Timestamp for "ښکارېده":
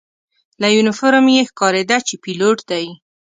1.49-1.97